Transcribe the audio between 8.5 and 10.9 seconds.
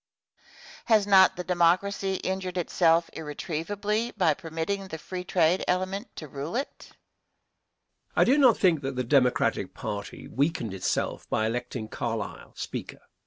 think that the Democratic party weakened